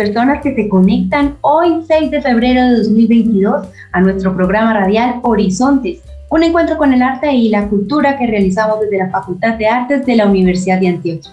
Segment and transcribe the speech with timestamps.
[0.00, 6.00] Personas que se conectan hoy 6 de febrero de 2022 a nuestro programa radial Horizontes,
[6.30, 10.06] un encuentro con el arte y la cultura que realizamos desde la Facultad de Artes
[10.06, 11.32] de la Universidad de Antioquia.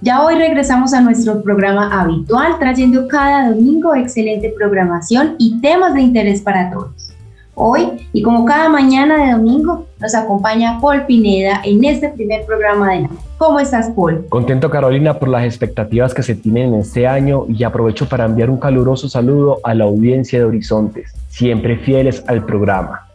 [0.00, 6.00] Ya hoy regresamos a nuestro programa habitual trayendo cada domingo excelente programación y temas de
[6.00, 7.12] interés para todos.
[7.54, 12.88] Hoy, y como cada mañana de domingo, nos acompaña Paul Pineda en este primer programa
[12.88, 13.10] de año.
[13.36, 14.26] ¿Cómo estás, Paul?
[14.28, 18.48] Contento, Carolina, por las expectativas que se tienen en este año y aprovecho para enviar
[18.48, 23.08] un caluroso saludo a la audiencia de Horizontes, siempre fieles al programa.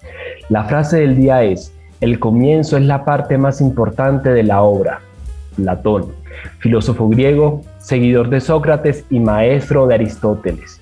[0.50, 5.00] La frase del día es, el comienzo es la parte más importante de la obra.
[5.56, 6.12] Platón,
[6.60, 10.82] filósofo griego, seguidor de Sócrates y maestro de Aristóteles.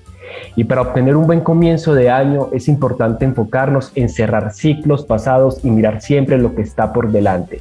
[0.56, 5.64] Y para obtener un buen comienzo de año es importante enfocarnos en cerrar ciclos pasados
[5.64, 7.60] y mirar siempre lo que está por delante.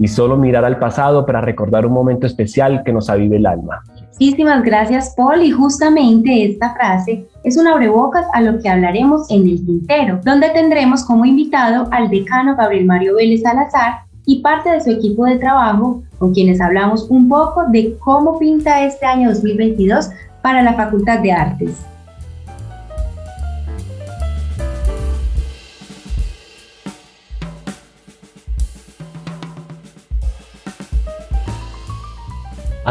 [0.00, 3.82] Y solo mirar al pasado para recordar un momento especial que nos avive el alma.
[4.18, 5.42] Muchísimas gracias, Paul.
[5.42, 10.48] Y justamente esta frase es un abrebocas a lo que hablaremos en el Tintero, donde
[10.50, 15.38] tendremos como invitado al decano Gabriel Mario Vélez Salazar y parte de su equipo de
[15.38, 21.20] trabajo, con quienes hablamos un poco de cómo pinta este año 2022 para la Facultad
[21.20, 21.84] de Artes.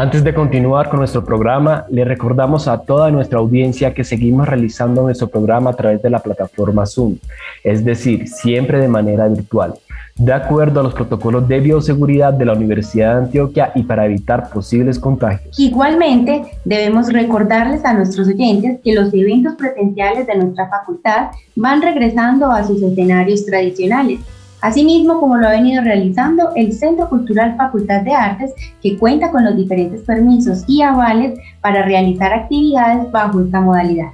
[0.00, 5.02] Antes de continuar con nuestro programa, le recordamos a toda nuestra audiencia que seguimos realizando
[5.02, 7.18] nuestro programa a través de la plataforma Zoom,
[7.62, 9.74] es decir, siempre de manera virtual,
[10.16, 14.48] de acuerdo a los protocolos de bioseguridad de la Universidad de Antioquia y para evitar
[14.48, 15.60] posibles contagios.
[15.60, 22.50] Igualmente, debemos recordarles a nuestros oyentes que los eventos presenciales de nuestra facultad van regresando
[22.50, 24.20] a sus escenarios tradicionales
[24.60, 29.44] Asimismo, como lo ha venido realizando el Centro Cultural Facultad de Artes, que cuenta con
[29.44, 34.10] los diferentes permisos y avales para realizar actividades bajo esta modalidad.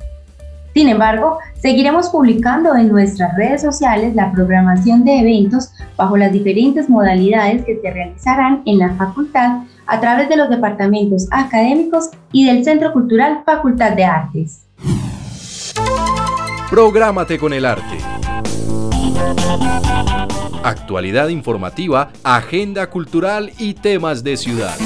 [0.72, 6.90] Sin embargo, seguiremos publicando en nuestras redes sociales la programación de eventos bajo las diferentes
[6.90, 12.62] modalidades que se realizarán en la facultad a través de los departamentos académicos y del
[12.62, 14.66] Centro Cultural Facultad de Artes.
[16.68, 17.96] Prográmate con el arte.
[20.66, 24.76] Actualidad informativa, agenda cultural y temas de ciudad.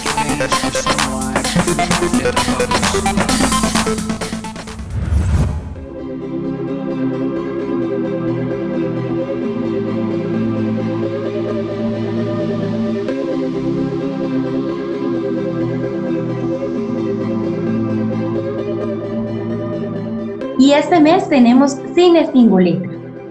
[20.59, 22.51] Y este mes tenemos Cine Sin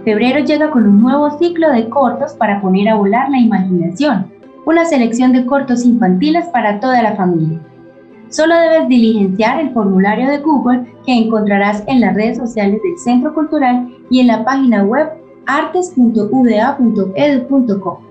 [0.03, 4.31] Febrero llega con un nuevo ciclo de cortos para poner a volar la imaginación,
[4.65, 7.59] una selección de cortos infantiles para toda la familia.
[8.29, 13.33] Solo debes diligenciar el formulario de Google que encontrarás en las redes sociales del Centro
[13.33, 15.09] Cultural y en la página web
[15.47, 18.01] artes.uda.edu.co.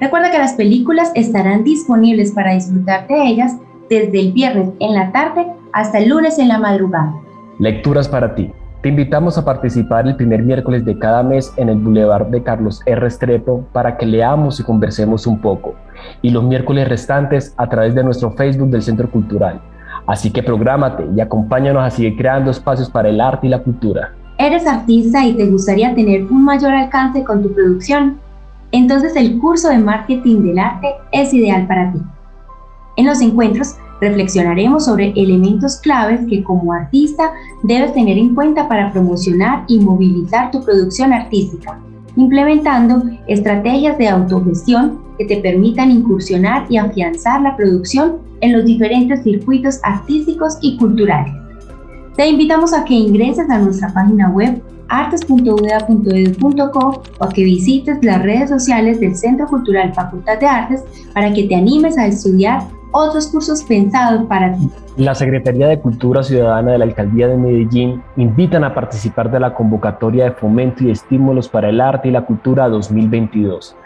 [0.00, 3.58] Recuerda que las películas estarán disponibles para disfrutar de ellas
[3.90, 7.14] desde el viernes en la tarde hasta el lunes en la madrugada.
[7.58, 8.50] Lecturas para ti.
[8.82, 12.80] Te invitamos a participar el primer miércoles de cada mes en el Boulevard de Carlos
[12.86, 13.06] R.
[13.06, 15.74] Estrepo para que leamos y conversemos un poco,
[16.22, 19.60] y los miércoles restantes a través de nuestro Facebook del Centro Cultural.
[20.06, 24.14] Así que prográmate y acompáñanos a seguir creando espacios para el arte y la cultura.
[24.38, 28.18] ¿Eres artista y te gustaría tener un mayor alcance con tu producción?
[28.72, 32.00] Entonces el curso de marketing del arte es ideal para ti.
[32.96, 37.32] En los encuentros Reflexionaremos sobre elementos claves que como artista
[37.62, 41.78] debes tener en cuenta para promocionar y movilizar tu producción artística,
[42.16, 49.22] implementando estrategias de autogestión que te permitan incursionar y afianzar la producción en los diferentes
[49.22, 51.34] circuitos artísticos y culturales.
[52.16, 58.22] Te invitamos a que ingreses a nuestra página web artes.uda.edu.co o a que visites las
[58.22, 60.82] redes sociales del Centro Cultural Facultad de Artes
[61.14, 62.62] para que te animes a estudiar
[62.92, 64.68] otros cursos pensados para ti.
[64.96, 69.54] La Secretaría de Cultura Ciudadana de la Alcaldía de Medellín invitan a participar de la
[69.54, 73.76] convocatoria de fomento y estímulos para el arte y la cultura 2022.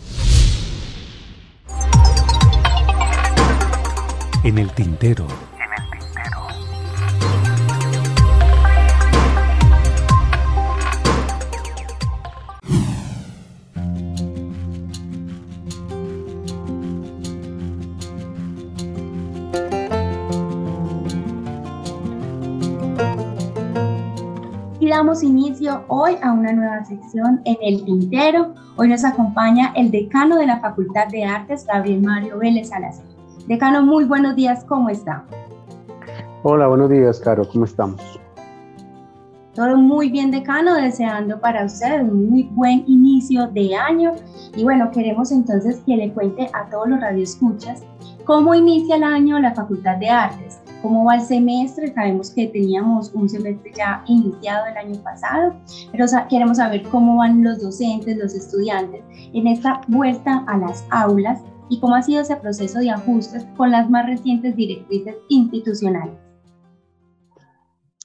[4.42, 5.26] En el tintero.
[24.94, 28.54] Damos inicio hoy a una nueva sección en el tintero.
[28.76, 33.04] Hoy nos acompaña el decano de la Facultad de Artes, Gabriel Mario Vélez Salazar.
[33.48, 35.24] Decano, muy buenos días, ¿cómo está?
[36.44, 38.00] Hola, buenos días, Caro, ¿cómo estamos?
[39.56, 44.12] Todo muy bien, decano, deseando para usted un muy buen inicio de año.
[44.54, 47.82] Y bueno, queremos entonces que le cuente a todos los radioescuchas
[48.24, 51.94] cómo inicia el año la Facultad de Artes cómo va el semestre.
[51.94, 55.54] Sabemos que teníamos un semestre ya iniciado el año pasado,
[55.90, 59.02] pero queremos saber cómo van los docentes, los estudiantes
[59.32, 61.40] en esta vuelta a las aulas
[61.70, 66.14] y cómo ha sido ese proceso de ajustes con las más recientes directrices institucionales.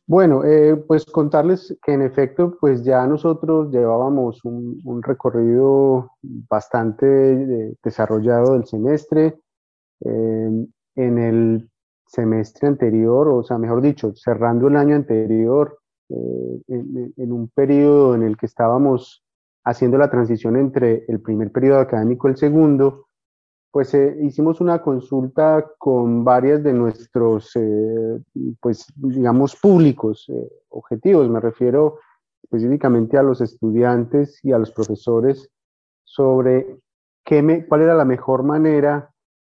[0.08, 7.75] Bueno, eh, pues contarles que en efecto, pues ya nosotros llevábamos un, recorrido bastante eh,
[7.84, 9.38] desarrollado del semestre.
[10.06, 10.66] Eh,
[10.96, 11.70] en el
[12.10, 15.78] semestre anterior, o sea, mejor dicho, cerrando el año anterior,
[16.10, 19.24] eh, en, un periodo en el que estábamos
[19.64, 23.06] haciendo la transición entre el primer periodo académico y el segundo,
[23.72, 28.20] pues eh, hicimos una consulta con varias de nuestros, eh,
[28.60, 30.26] pues digamos, públicos
[30.70, 31.30] objetivos.
[31.30, 32.00] Me refiero
[32.42, 35.48] específicamente a los estudiantes y a los profesores
[36.04, 36.76] sobre
[37.24, 39.09] qué me, cuál era la mejor manera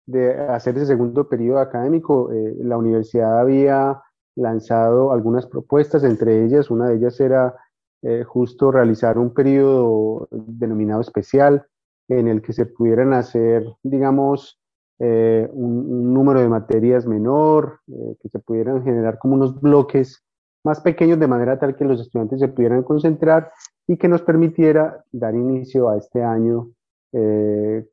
[0.10, 4.02] de hacer ese segundo periodo académico, eh, la universidad había
[4.36, 7.56] lanzado algunas propuestas, entre ellas, una de ellas era
[8.02, 11.68] eh, justo realizar un periodo denominado especial
[12.08, 14.60] en el que se pudieran hacer, digamos,
[14.98, 20.24] eh, un, número de materias menor, que se pudieran generar como unos bloques
[20.66, 23.52] más pequeños de manera tal que los estudiantes se pudieran concentrar
[23.88, 26.72] y que nos permitiera dar inicio a este año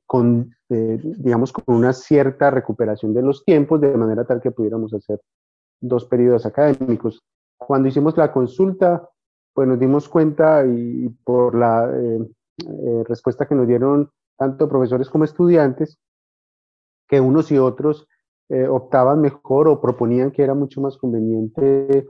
[0.07, 4.93] con eh, digamos, con una cierta recuperación de los tiempos, de manera tal que pudiéramos
[4.93, 5.21] hacer
[5.81, 7.23] dos periodos académicos.
[7.57, 9.09] Cuando hicimos la consulta,
[9.55, 12.19] pues nos dimos cuenta y por la eh,
[12.67, 15.99] eh, respuesta que nos dieron tanto profesores como estudiantes,
[17.09, 18.09] que unos y otros
[18.69, 22.07] optaban mejor o proponían que era mucho más conveniente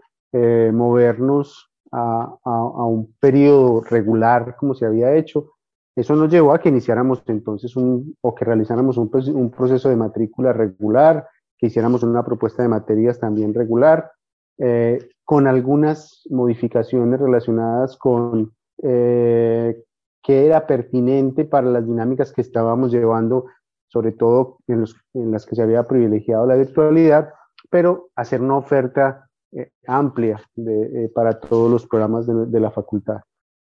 [0.71, 5.56] movernos a, a, un periodo regular como se había hecho,
[5.97, 9.97] eso nos llevó a que iniciáramos entonces un, o que realizáramos un, un, proceso de
[9.97, 11.27] matrícula regular,
[11.57, 14.13] que hiciéramos una propuesta de materias también regular,
[14.59, 18.53] eh, con algunas modificaciones relacionadas con
[18.83, 19.83] eh,
[20.23, 23.47] qué era pertinente para las dinámicas que estábamos llevando,
[23.89, 24.85] sobre todo en,
[25.33, 27.31] las que se había privilegiado la virtualidad,
[27.71, 33.21] pero hacer una oferta eh, amplia de, para todos los programas de la facultad.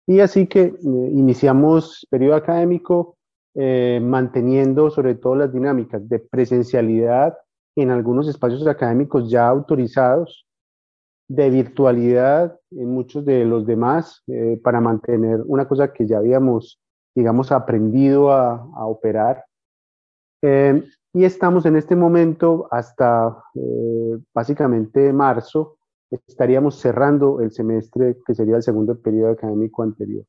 [0.08, 3.18] Y así que eh, iniciamos periodo académico
[3.54, 7.36] eh, manteniendo sobre todo las dinámicas de presencialidad
[7.76, 10.46] en algunos espacios académicos ya autorizados,
[11.28, 16.80] de virtualidad en muchos de los demás, eh, para mantener una cosa que ya habíamos,
[17.14, 19.44] digamos, aprendido a, a operar.
[21.12, 23.36] y estamos en este momento hasta
[24.32, 25.77] básicamente marzo
[26.10, 30.24] estaríamos cerrando el semestre que sería el segundo periodo académico anterior.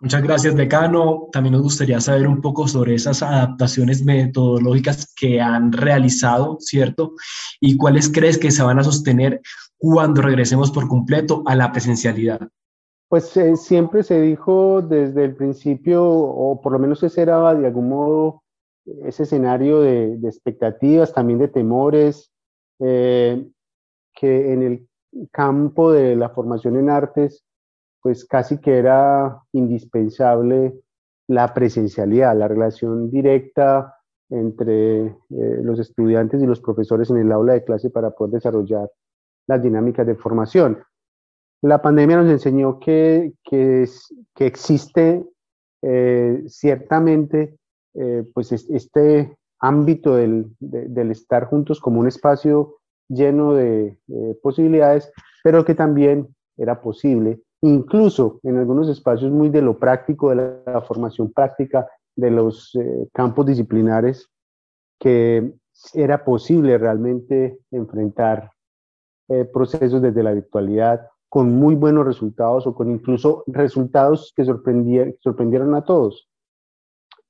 [0.00, 1.28] Muchas gracias, decano.
[1.30, 7.12] También nos gustaría saber un poco sobre esas adaptaciones metodológicas que han realizado, ¿cierto?
[7.60, 9.42] Y cuáles crees que se van a sostener
[9.76, 12.40] cuando regresemos por completo a la presencialidad.
[13.08, 17.66] Pues eh, siempre se dijo desde el principio, o por lo menos ese era de
[17.66, 18.42] algún modo
[19.04, 22.32] ese escenario de, expectativas, también de temores,
[22.78, 23.46] eh,
[24.14, 24.88] que en el
[25.30, 27.44] campo de la formación en artes,
[28.02, 30.80] pues casi que era indispensable
[31.28, 33.94] la presencialidad, la relación directa
[34.30, 38.90] entre eh, los estudiantes y los profesores en el aula de clase para poder desarrollar
[39.46, 40.82] las dinámicas de formación.
[41.62, 43.86] La pandemia nos enseñó que, que,
[44.38, 45.26] existe
[45.82, 47.58] eh, ciertamente
[47.94, 52.79] eh, pues este ámbito del, del estar juntos como un espacio
[53.10, 53.98] lleno de
[54.42, 55.12] posibilidades,
[55.44, 60.80] pero que también era posible, incluso en algunos espacios muy de lo práctico, de la,
[60.82, 61.86] formación práctica,
[62.16, 62.72] de los
[63.12, 64.28] campos disciplinares,
[64.98, 65.52] que
[65.94, 68.50] era posible realmente enfrentar
[69.52, 75.84] procesos desde la virtualidad con muy buenos resultados o con incluso resultados que sorprendieron a
[75.84, 76.28] todos.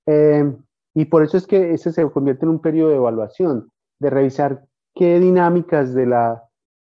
[0.07, 0.57] Eh,
[0.95, 3.71] y por eso es que ese se convierte en un periodo de evaluación,
[4.01, 4.65] de revisar
[5.00, 6.45] qué dinámicas de la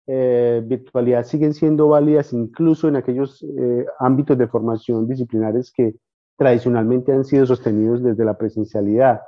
[0.07, 5.95] eh, virtualidad siguen siendo válidas incluso en aquellos eh, ámbitos de formación disciplinares que
[6.37, 9.23] tradicionalmente han sido sostenidos desde la presencialidad.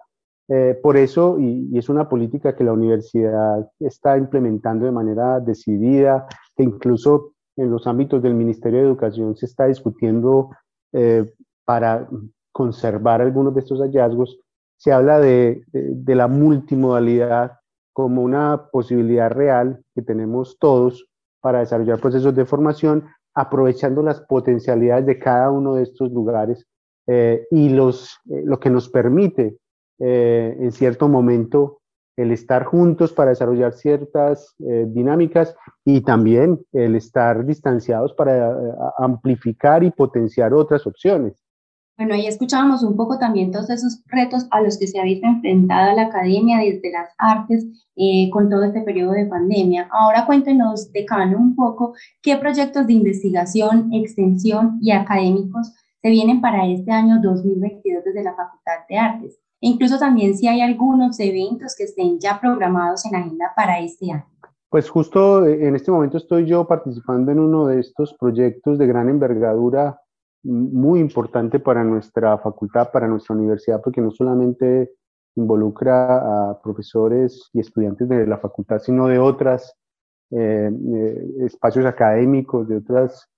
[0.83, 6.65] por eso, y, es una política que la universidad está implementando de manera decidida, que
[6.65, 10.51] incluso en los ámbitos del Ministerio de Educación se está discutiendo
[10.93, 11.33] eh,
[11.65, 12.07] para
[12.53, 14.39] conservar algunos de estos hallazgos.
[14.77, 17.53] Se habla de, de, la multimodalidad
[17.95, 21.09] como una posibilidad real que tenemos todos
[21.41, 26.67] para desarrollar procesos de formación, aprovechando las potencialidades de cada uno de estos lugares
[27.07, 29.57] eh, y los, eh, lo que nos permite
[29.97, 31.79] en cierto momento
[32.17, 38.73] el estar juntos para desarrollar ciertas eh, dinámicas y también el estar distanciados para eh,
[38.99, 41.44] amplificar y potenciar otras opciones.
[41.97, 45.27] Bueno, ahí escuchábamos un poco también todos esos retos a los que se ha visto
[45.27, 49.89] enfrentada la academia desde las artes eh, con todo este periodo de pandemia.
[49.93, 55.73] Ahora cuéntenos, decano, un poco qué proyectos de investigación, extensión y académicos
[56.03, 60.61] se vienen para este año 2022 desde la Facultad de Artes incluso también si hay
[60.61, 64.27] algunos eventos que estén ya programados en agenda para este año.
[64.69, 68.87] Pues justo eh, en este momento estoy yo participando en uno de estos proyectos de
[68.87, 70.01] gran envergadura,
[70.45, 74.93] muy importante para nuestra facultad, para nuestra universidad, porque no solamente
[75.37, 79.75] involucra a profesores y estudiantes de la facultad, sino de otras
[80.31, 83.29] eh, eh, espacios académicos, de otras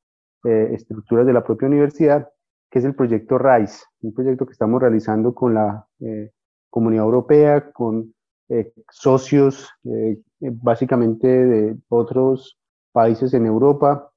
[0.45, 2.29] estructuras de la propia universidad
[2.71, 6.31] que es el proyecto RISE, un proyecto que estamos realizando con la eh,
[6.71, 8.15] Comunidad Europea, con
[8.49, 12.59] eh, socios eh, básicamente de otros
[12.93, 14.11] países en Europa,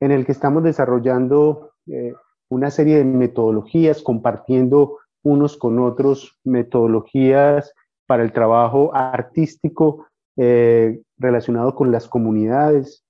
[0.00, 1.72] en el que estamos desarrollando
[2.50, 7.74] una serie de metodologías, compartiendo unos con otros metodologías
[8.06, 10.06] para el trabajo artístico
[11.18, 13.04] relacionado con las comunidades.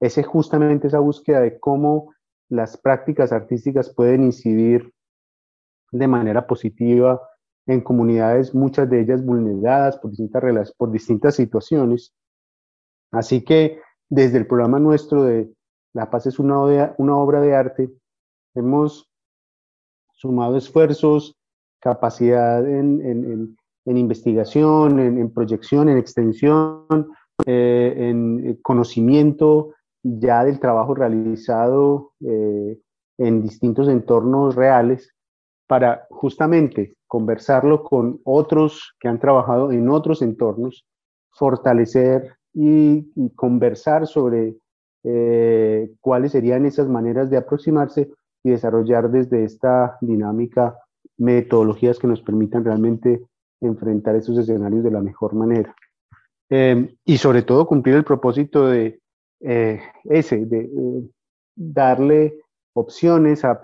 [0.00, 2.12] ese justamente esa búsqueda de cómo
[2.50, 4.92] las prácticas artísticas pueden incidir
[5.92, 7.20] de manera positiva
[7.66, 12.12] en comunidades, muchas de ellas vulneradas por distintas, por distintas situaciones.
[13.10, 15.50] Así que desde el programa nuestro de
[15.94, 17.90] La Paz es una obra de arte,
[18.54, 19.08] hemos
[20.12, 21.36] sumado esfuerzos,
[21.80, 27.12] capacidad en, investigación, en, proyección, en extensión,
[27.46, 32.78] eh, en conocimiento ya del trabajo realizado eh,
[33.18, 35.14] en distintos entornos reales
[35.66, 40.86] para justamente conversarlo con otros que han trabajado en otros entornos,
[41.30, 44.56] fortalecer y, conversar sobre
[45.04, 48.10] eh, cuáles serían esas maneras de aproximarse
[48.44, 50.78] y desarrollar desde esta dinámica
[51.16, 53.26] metodologías que nos permitan realmente
[53.60, 55.74] enfrentar esos escenarios de la mejor manera.
[56.50, 59.00] Eh, y sobre todo cumplir el propósito de
[59.40, 61.10] eh, ese, de eh,
[61.56, 62.38] darle
[62.74, 63.60] opciones a,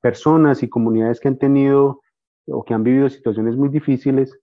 [0.00, 2.00] personas y comunidades que han tenido
[2.46, 4.38] o que han vivido situaciones muy difíciles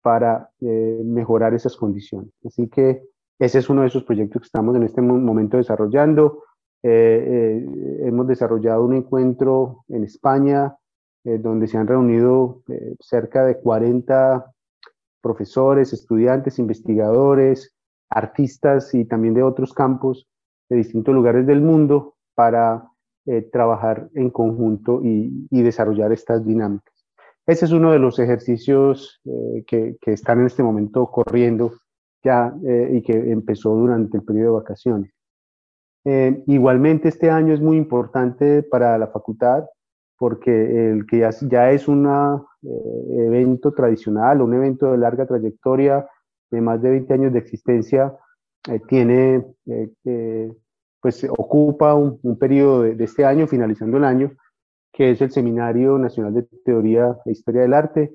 [0.00, 2.30] para eh, mejorar esas condiciones.
[2.44, 3.02] Así que
[3.38, 6.44] ese es uno de esos proyectos que estamos en este momento desarrollando.
[6.82, 10.76] Hemos desarrollado un encuentro en España
[11.24, 12.62] donde se han reunido
[12.98, 14.52] cerca de 40
[15.22, 17.74] profesores, estudiantes, investigadores,
[18.10, 20.26] artistas y también de otros campos
[20.68, 22.88] de distintos lugares del mundo para
[23.26, 26.92] eh, trabajar en conjunto y, desarrollar estas dinámicas.
[27.46, 31.72] Ese es uno de los ejercicios eh, que, que, están en este momento corriendo
[32.22, 35.12] ya eh, y que empezó durante el periodo de vacaciones.
[36.46, 39.64] Igualmente este año es muy importante para la facultad
[40.22, 41.18] porque el que
[41.50, 42.06] ya, es un
[42.62, 46.06] evento tradicional, un evento de larga trayectoria,
[46.48, 48.16] de más de 20 años de existencia,
[48.68, 49.44] eh, tiene,
[50.04, 50.52] eh,
[51.00, 54.30] pues ocupa un, periodo de, este año, finalizando el año,
[54.92, 58.14] que es el Seminario Nacional de Teoría e Historia del Arte,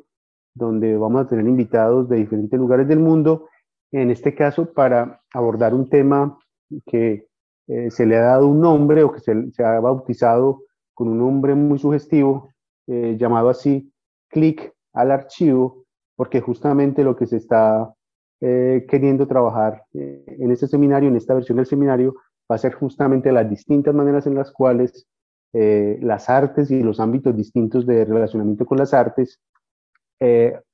[0.53, 3.49] donde vamos a tener invitados de diferentes lugares del mundo,
[3.91, 6.39] en este caso para abordar un tema
[6.85, 7.27] que
[7.67, 11.17] eh, se le ha dado un nombre o que se, se ha bautizado con un
[11.19, 12.49] nombre muy sugestivo,
[12.89, 13.91] llamado así,
[14.29, 15.83] clic al archivo,
[16.15, 17.93] porque justamente lo que se está
[18.39, 22.15] eh, queriendo trabajar eh, en este seminario, en esta versión del seminario,
[22.49, 25.05] va a ser justamente las distintas maneras en las cuales
[25.53, 29.39] las artes y los ámbitos distintos de relacionamiento con las artes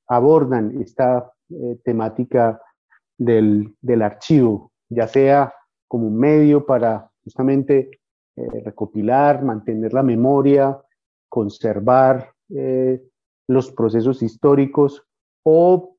[0.08, 1.32] abordan esta
[1.84, 2.60] temática
[3.16, 5.54] del, del, archivo, ya sea
[5.88, 7.90] como un medio para justamente
[8.36, 10.76] recopilar, mantener la memoria,
[11.28, 12.32] conservar
[13.46, 15.04] los procesos históricos
[15.44, 15.94] o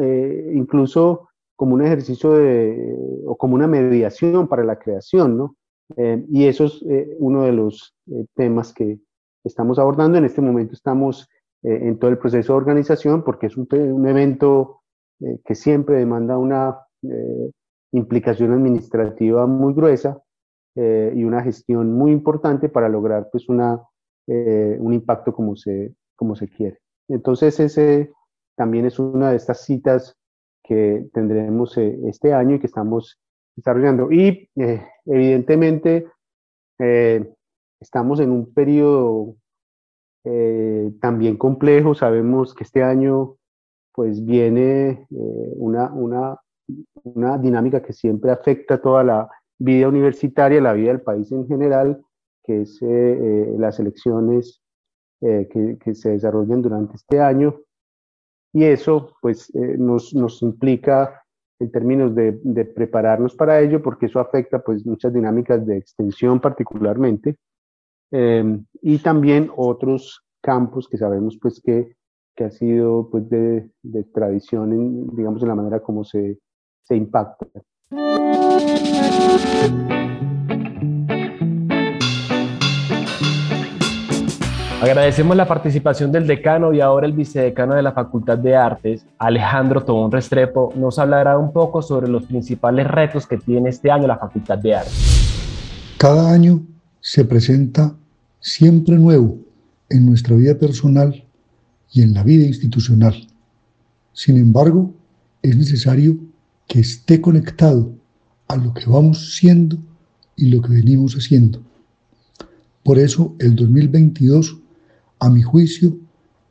[0.00, 5.56] eh, incluso como un ejercicio de, o como una mediación para la creación, ¿no?
[5.96, 7.94] Eh, y eso es eh, uno de los
[8.34, 8.98] temas que
[9.44, 10.18] estamos abordando.
[10.18, 11.28] En este momento estamos
[11.62, 14.82] en todo el proceso de organización porque es un, un evento
[15.44, 16.78] que siempre demanda una
[17.96, 20.22] implicación administrativa muy gruesa
[20.76, 23.80] y una gestión muy importante para lograr pues una,
[24.26, 26.80] un impacto como se, como se quiere.
[27.08, 28.12] Entonces ese
[28.56, 30.16] también es una de estas citas
[30.64, 33.20] que tendremos eh, este año y que estamos
[33.54, 34.10] desarrollando.
[34.10, 36.06] Y eh, evidentemente
[36.78, 37.32] eh,
[37.80, 39.36] estamos en un periodo
[41.00, 41.94] también complejo.
[41.94, 43.36] Sabemos que este año
[43.94, 46.36] pues viene una, una,
[47.04, 52.02] una dinámica que siempre afecta toda la vida universitaria, la vida del país en general,
[52.44, 54.62] que es las elecciones
[55.20, 57.60] que, que, se desarrollan durante este año.
[58.56, 61.22] Y eso pues eh, nos, nos, implica
[61.58, 66.40] en términos de, de, prepararnos para ello, porque eso afecta pues muchas dinámicas de extensión
[66.40, 67.36] particularmente,
[68.10, 71.96] em, y también otros campos que sabemos pues que,
[72.34, 76.38] que ha sido pues de, de tradición, en, digamos, en la manera como se,
[76.86, 77.46] se impacta.
[84.82, 89.82] Agradecemos la participación del decano y ahora el vicedecano de la Facultad de Artes, Alejandro
[89.84, 94.18] Tobón Restrepo, nos hablará un poco sobre los principales retos que tiene este año la
[94.18, 95.96] Facultad de Artes.
[95.98, 96.60] Cada año
[97.00, 97.96] se presenta
[98.38, 99.38] siempre nuevo
[99.88, 101.24] en nuestra vida personal
[101.90, 103.14] y en la vida institucional.
[104.12, 104.94] Sin embargo,
[105.42, 106.16] es necesario
[106.80, 107.94] esté conectado
[108.48, 109.78] a lo que vamos siendo
[110.36, 111.62] y lo que venimos haciendo.
[112.82, 114.58] Por eso el 2022
[115.18, 115.96] a mi juicio,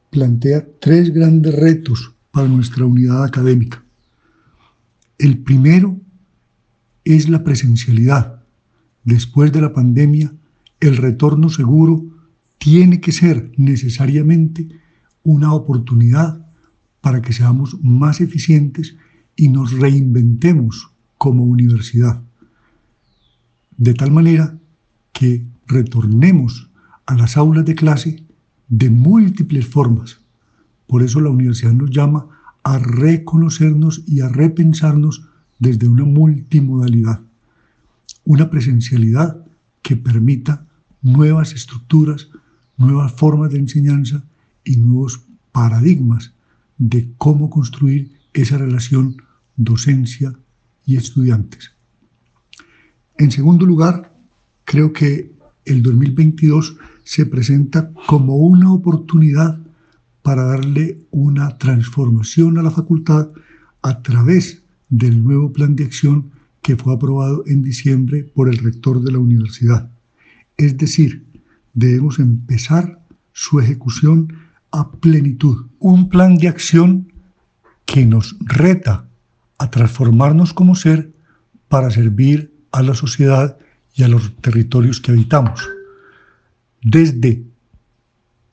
[0.09, 3.83] plantea tres grandes retos para nuestra unidad académica.
[5.17, 5.99] El primero
[7.03, 8.41] es la presencialidad.
[9.03, 10.33] Después de la pandemia,
[10.79, 12.03] el retorno seguro
[12.57, 14.67] tiene que ser necesariamente
[15.23, 16.45] una oportunidad
[17.01, 18.95] para que seamos más eficientes
[19.35, 22.21] y nos reinventemos como universidad.
[23.77, 24.57] De tal manera
[25.11, 26.69] que retornemos
[27.05, 28.23] a las aulas de clase
[28.67, 30.19] de múltiples formas.
[30.87, 32.27] Por eso la universidad nos llama
[32.63, 35.23] a reconocernos y a repensarnos
[35.59, 37.21] desde una multimodalidad,
[38.25, 39.45] una presencialidad
[39.81, 40.65] que permita
[41.01, 42.29] nuevas estructuras,
[42.77, 44.23] nuevas formas de enseñanza
[44.63, 45.21] y nuevos
[45.51, 46.33] paradigmas
[46.77, 49.17] de cómo construir esa relación
[49.55, 50.33] docencia
[50.85, 51.71] y estudiantes.
[53.17, 54.13] En segundo lugar,
[54.65, 55.31] creo que
[55.63, 59.57] el 2022 se presenta como una oportunidad
[60.21, 63.29] para darle una transformación a la facultad
[63.81, 69.01] a través del nuevo plan de acción que fue aprobado en diciembre por el rector
[69.01, 69.91] de la universidad.
[70.57, 71.23] Es decir,
[71.73, 72.99] debemos empezar
[73.33, 74.33] su ejecución
[74.71, 75.67] a plenitud.
[75.79, 77.11] Un plan de acción
[77.85, 79.05] que nos reta
[79.57, 81.11] a transformarnos como ser
[81.69, 83.57] para servir a la sociedad
[83.93, 85.67] y a los territorios que habitamos
[86.81, 87.43] desde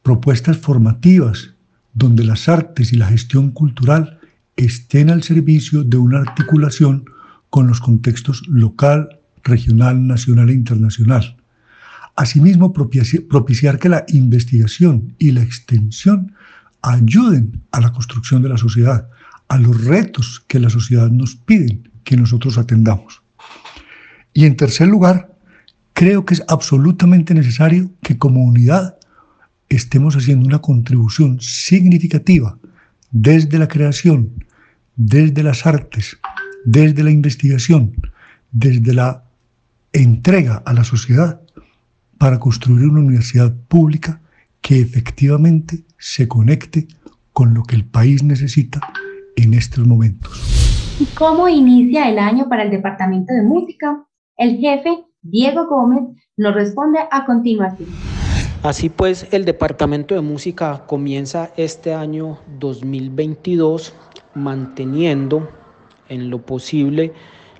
[0.02, 1.50] propuestas formativas
[1.92, 4.20] donde las artes y la gestión cultural
[4.56, 7.04] estén al servicio de una articulación
[7.50, 11.36] con los contextos local, regional, nacional e internacional.
[12.16, 16.34] Asimismo, propiciar que la investigación y la extensión
[16.80, 19.08] ayuden a la construcción de la sociedad,
[19.52, 23.22] a los retos que la sociedad nos pide que nosotros atendamos.
[24.32, 25.36] Y en tercer lugar,
[25.92, 28.96] creo que es absolutamente necesario que como unidad
[29.68, 32.58] estemos haciendo una contribución significativa
[33.10, 34.30] desde la creación,
[34.96, 36.18] desde las artes,
[36.64, 37.92] desde la investigación,
[38.52, 39.22] desde la
[39.92, 41.42] entrega a la sociedad
[42.16, 44.18] para construir una universidad pública
[44.62, 46.88] que efectivamente se conecte
[47.34, 48.80] con lo que el país necesita
[49.36, 50.96] en estos momentos.
[51.00, 54.06] ¿Y cómo inicia el año para el Departamento de Música?
[54.36, 56.02] El jefe Diego Gómez
[56.36, 57.88] nos responde a continuación.
[58.62, 63.94] Así pues, el Departamento de Música comienza este año 2022
[64.34, 65.48] manteniendo
[66.08, 67.12] en lo posible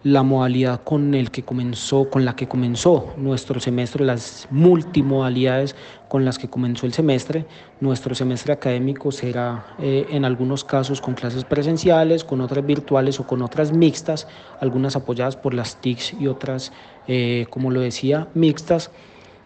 [0.05, 5.77] la modalidad con, el que comenzó, con la que comenzó nuestro semestre, las multimodalidades
[6.09, 7.47] con las que comenzó el semestre.
[7.81, 13.27] Nuestro semestre académico será eh, en algunos casos con clases presenciales, con otras virtuales o
[13.27, 14.27] con otras mixtas,
[14.61, 16.73] algunas apoyadas por las TICs y otras,
[17.07, 18.91] eh, como lo decía, mixtas.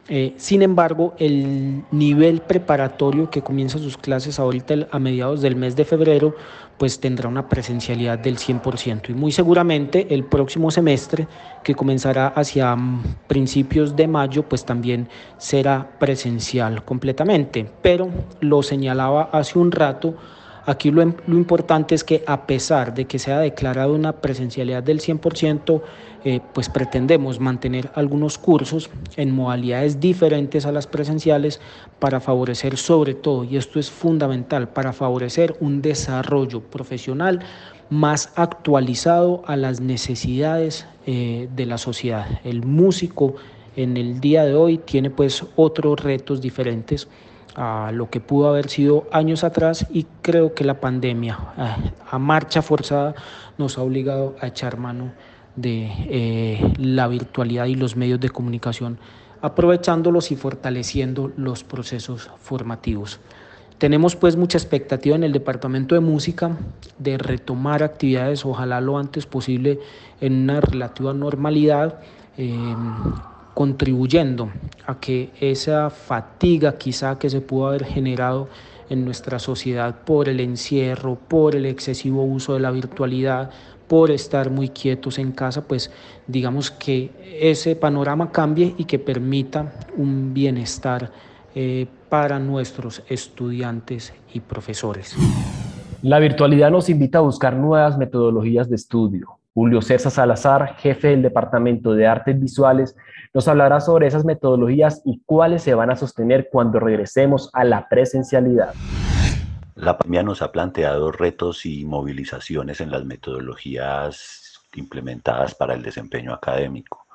[0.08, 5.74] Eh, sin embargo, el nivel preparatorio que comienza sus clases ahorita a mediados del mes
[5.74, 6.36] de febrero,
[6.78, 11.26] pues tendrá una presencialidad del 100% y muy seguramente el próximo semestre,
[11.64, 17.68] que comenzará hacia mm, principios de mayo, pues también será presencial completamente.
[17.82, 18.08] Pero
[18.40, 20.14] lo señalaba hace un rato,
[20.66, 24.98] Aquí lo, importante es que a pesar de que se ha declarado una presencialidad del
[24.98, 25.80] 100%,
[26.24, 31.60] eh, pues pretendemos mantener algunos cursos en modalidades diferentes a las presenciales
[32.00, 37.38] para favorecer sobre todo, y esto es fundamental, para favorecer un desarrollo profesional
[37.88, 42.26] más actualizado a las necesidades eh, de la sociedad.
[42.42, 43.36] El músico
[43.76, 47.06] en el día de hoy tiene pues otros retos diferentes
[47.56, 51.38] a lo que pudo haber sido años atrás y creo que la pandemia
[52.08, 53.14] a marcha forzada
[53.56, 55.12] nos ha obligado a echar mano
[55.56, 58.98] de eh, la virtualidad y los medios de comunicación,
[59.40, 63.20] aprovechándolos y fortaleciendo los procesos formativos.
[63.78, 66.56] Tenemos pues mucha expectativa en el Departamento de Música
[66.98, 69.80] de retomar actividades, ojalá lo antes posible,
[70.20, 72.00] en una relativa normalidad.
[72.38, 72.94] Em,
[73.56, 74.50] contribuyendo
[74.86, 78.50] a que esa fatiga quizá que se pudo haber generado
[78.90, 83.48] en nuestra sociedad por el encierro, por el excesivo uso de la virtualidad,
[83.88, 85.90] por estar muy quietos en casa, pues
[86.26, 91.10] digamos que ese panorama cambie y que permita un bienestar
[91.54, 95.16] eh, para nuestros estudiantes y profesores.
[96.02, 99.38] La virtualidad nos invita a buscar nuevas metodologías de estudio.
[99.56, 102.94] Julio César Salazar, jefe del Departamento de Artes Visuales,
[103.32, 107.88] nos hablará sobre esas metodologías y cuáles se van a sostener cuando regresemos a la
[107.88, 108.74] presencialidad.
[109.74, 116.34] La pandemia nos ha planteado retos y movilizaciones en las metodologías implementadas para el desempeño
[116.34, 117.06] académico.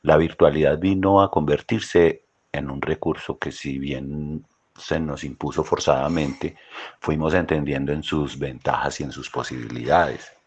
[0.00, 4.42] La virtualidad vino a convertirse en un recurso que si bien
[4.74, 6.56] se nos impuso forzadamente,
[6.98, 10.37] fuimos entendiendo en sus ventajas y en sus posibilidades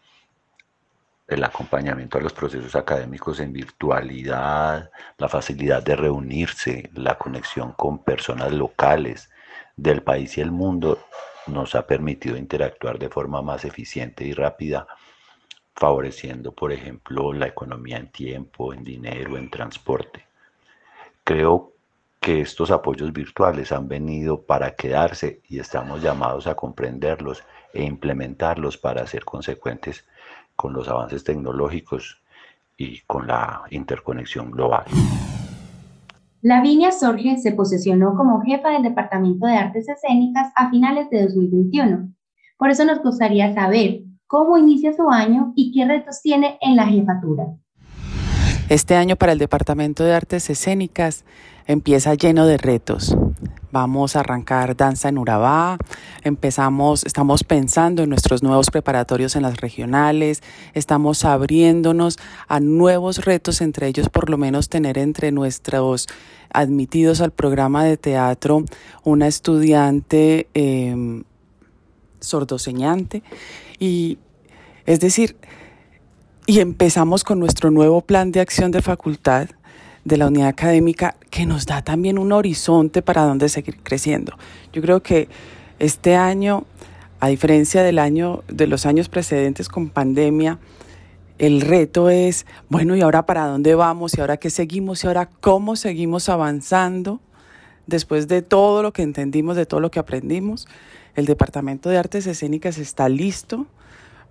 [1.31, 8.03] el acompañamiento a los procesos académicos en virtualidad, la facilidad de reunirse, la conexión con
[8.03, 9.29] personas locales
[9.77, 10.99] del país y el mundo
[11.47, 14.87] nos ha permitido interactuar de forma más eficiente y rápida,
[15.73, 20.25] favoreciendo, por ejemplo, la economía en tiempo, en dinero, en transporte.
[21.23, 21.71] Creo
[22.19, 28.77] que estos apoyos virtuales han venido para quedarse y estamos llamados a comprenderlos e implementarlos
[28.77, 30.05] para ser consecuentes
[30.61, 32.21] con los avances tecnológicos
[32.77, 34.85] y con la interconexión global.
[36.43, 42.13] Lavinia Sorge se posesionó como jefa del Departamento de Artes Escénicas a finales de 2021.
[42.57, 46.85] Por eso nos gustaría saber cómo inicia su año y qué retos tiene en la
[46.85, 47.45] jefatura.
[48.69, 51.25] Este año para el Departamento de Artes Escénicas
[51.65, 53.15] empieza lleno de retos.
[53.71, 55.77] Vamos a arrancar danza en Urabá,
[56.23, 63.61] empezamos, estamos pensando en nuestros nuevos preparatorios en las regionales, estamos abriéndonos a nuevos retos,
[63.61, 66.07] entre ellos por lo menos tener entre nuestros
[66.53, 68.65] admitidos al programa de teatro
[69.03, 71.23] una estudiante eh,
[72.19, 73.23] sordoseñante.
[73.79, 74.17] Y
[74.85, 75.37] es decir,
[76.45, 79.47] y empezamos con nuestro nuevo plan de acción de facultad
[80.03, 84.33] de la unidad académica que nos da también un horizonte para dónde seguir creciendo.
[84.73, 85.29] Yo creo que
[85.79, 86.65] este año,
[87.19, 90.59] a diferencia del año, de los años precedentes con pandemia,
[91.37, 94.15] el reto es, bueno, ¿y ahora para dónde vamos?
[94.15, 95.03] ¿Y ahora qué seguimos?
[95.03, 97.19] ¿Y ahora cómo seguimos avanzando?
[97.87, 100.67] Después de todo lo que entendimos, de todo lo que aprendimos,
[101.15, 103.65] el Departamento de Artes Escénicas está listo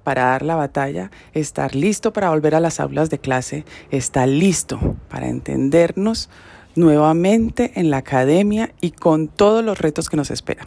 [0.02, 4.96] para dar la batalla, estar listo para volver a las aulas de clase, está listo
[5.08, 6.30] para entendernos
[6.76, 10.66] nuevamente en la academia y con todos los retos que nos esperan.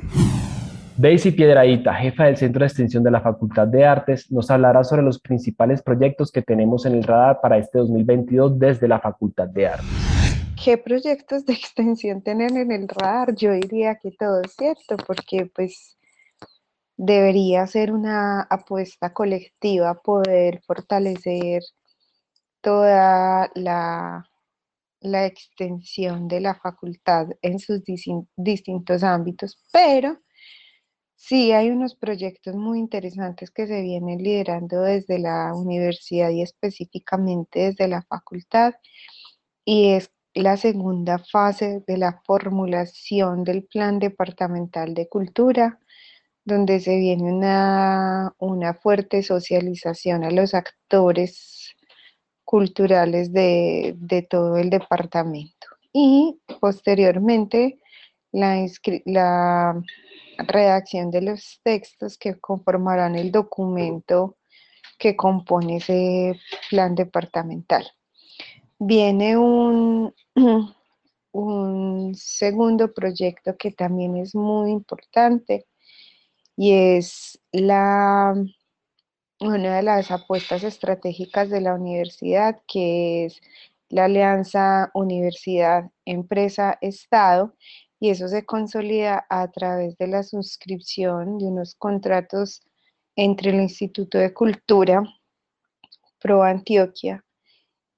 [0.95, 5.01] Daisy Piedraíta, jefa del Centro de Extensión de la Facultad de Artes, nos hablará sobre
[5.01, 9.67] los principales proyectos que tenemos en el radar para este 2022 desde la Facultad de
[9.67, 9.87] Artes.
[10.63, 13.33] ¿Qué proyectos de extensión tienen en el radar?
[13.35, 15.97] Yo diría que todo es cierto, porque pues
[17.05, 21.63] debería ser una apuesta colectiva poder fortalecer
[22.61, 24.25] toda la,
[25.01, 27.81] la extensión de la facultad en sus
[28.37, 30.19] distintos ámbitos, pero
[31.15, 37.59] Sí, hay unos proyectos muy interesantes que se vienen liderando desde la universidad y específicamente
[37.61, 38.73] desde la facultad
[39.65, 45.79] y es la segunda fase de la formulación del Plan Departamental de Cultura,
[46.45, 51.75] donde se viene una, una fuerte socialización a los actores
[52.43, 55.67] culturales de, de todo el departamento.
[55.93, 57.79] Y posteriormente
[58.31, 58.65] la,
[59.05, 59.81] la
[60.37, 64.37] redacción de los textos que conformarán el documento
[64.97, 67.85] que compone ese plan departamental.
[68.79, 70.13] Viene un,
[71.31, 75.65] un segundo proyecto que también es muy importante
[76.55, 78.35] y es una
[79.39, 83.41] de las apuestas estratégicas de la universidad, que es
[83.89, 87.55] la alianza universidad-empresa-estado,
[87.99, 92.61] y eso se consolida a través de la suscripción de unos contratos
[93.15, 95.03] entre el Instituto de Cultura,
[96.19, 97.23] Pro Antioquia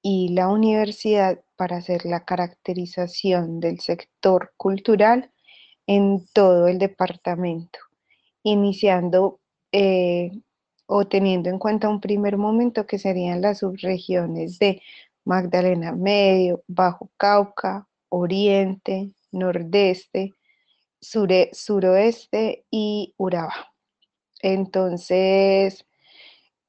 [0.01, 5.31] y la universidad para hacer la caracterización del sector cultural
[5.87, 7.79] en todo el departamento,
[8.45, 9.39] iniciando
[9.71, 10.31] eh,
[10.85, 14.81] o teniendo en cuenta un primer momento que serían las subregiones de
[15.25, 20.33] Magdalena Medio, Bajo Cauca, Oriente, nordeste,
[21.01, 23.73] suroeste y Urabá.
[24.41, 25.87] Entonces,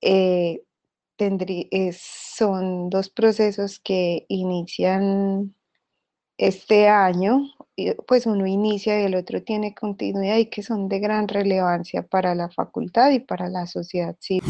[0.00, 0.62] eh,
[1.92, 5.54] son dos procesos que inician
[6.38, 7.42] este año,
[8.06, 12.34] pues uno inicia y el otro tiene continuidad y que son de gran relevancia para
[12.34, 14.42] la facultad y para la sociedad civil.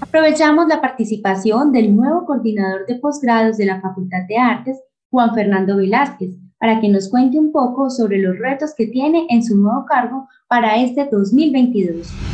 [0.00, 5.76] Aprovechamos la participación del nuevo coordinador de posgrados de la Facultad de Artes, Juan Fernando
[5.76, 9.84] Velázquez, para que nos cuente un poco sobre los retos que tiene en su nuevo
[9.86, 12.31] cargo para este 2022.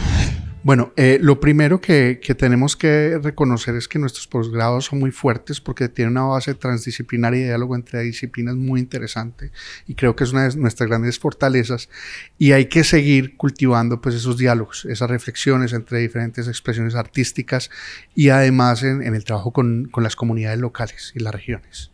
[0.68, 5.62] Bueno, eh, lo primero que, tenemos que reconocer es que nuestros posgrados son muy fuertes
[5.62, 9.50] porque tienen una base transdisciplinaria y diálogo entre disciplinas muy interesante
[9.86, 11.88] y creo que es una de nuestras grandes fortalezas
[12.36, 17.70] y hay que seguir cultivando pues esos diálogos, esas reflexiones entre diferentes expresiones artísticas
[18.14, 21.92] y además en, el trabajo con, las comunidades locales y las regiones.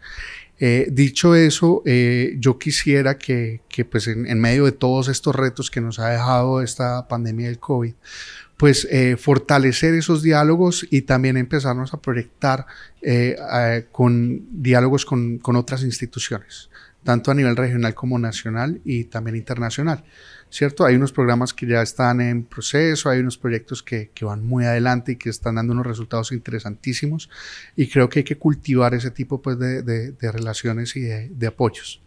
[0.59, 5.81] Eh, dicho eso, eh, yo quisiera que, pues en, medio de todos estos retos que
[5.81, 7.95] nos ha dejado esta pandemia del COVID,
[8.57, 12.67] pues eh, fortalecer esos diálogos y también empezarnos a proyectar
[13.93, 16.71] con diálogos con, con otras instituciones,
[17.03, 20.05] tanto a nivel regional como nacional y también internacional.
[20.55, 20.85] ¿cierto?
[20.85, 24.65] Hay unos programas que ya están en proceso, hay unos proyectos que, que, van muy
[24.65, 27.29] adelante y que están dando unos resultados interesantísimos
[27.75, 32.03] y creo que hay que cultivar ese tipo pues, de, de, relaciones y de, apoyos.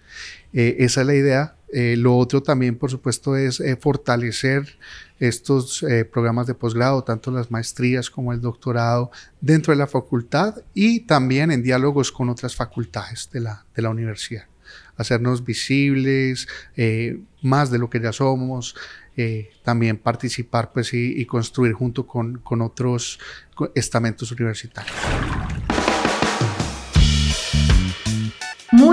[0.53, 1.55] Eh, esa es la idea.
[1.73, 4.77] Eh, lo otro también, por supuesto, es eh, fortalecer
[5.19, 11.01] estos programas de posgrado, tanto las maestrías como el doctorado, dentro de la facultad y
[11.01, 14.45] también en diálogos con otras facultades de la, de la universidad
[14.97, 18.75] hacernos visibles, eh, más de lo que ya somos,
[19.15, 23.19] eh, también participar pues, y, construir junto con, con otros
[23.73, 24.95] estamentos universitarios.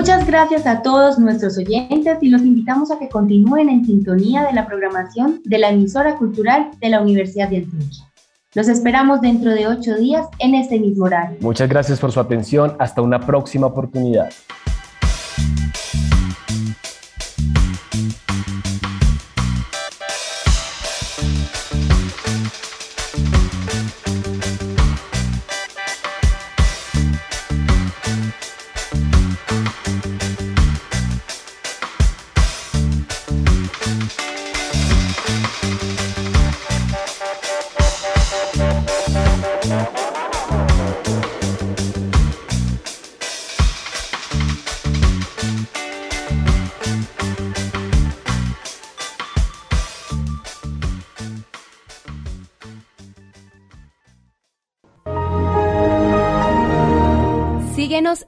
[0.05, 4.53] Muchas gracias a todos nuestros oyentes y los invitamos a que continúen en sintonía de
[4.53, 8.05] la programación de la emisora cultural de la Universidad de Antioquia.
[8.53, 11.39] Los esperamos dentro de ocho días en este mismo horario.
[11.41, 12.77] Muchas gracias por su atención.
[12.79, 14.29] Hasta una próxima oportunidad.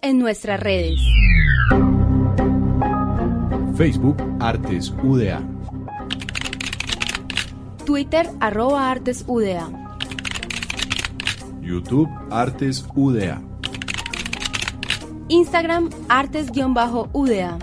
[0.02, 1.00] En nuestras redes.
[3.74, 5.40] Facebook Artes UDA.
[7.86, 9.70] Twitter arroba Artes UDA.
[11.62, 13.40] YouTube Artes UDA.
[15.28, 17.58] Instagram Artes-UDA.